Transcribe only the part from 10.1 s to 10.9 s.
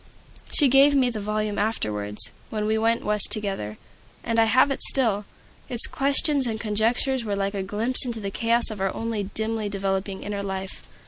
inner life.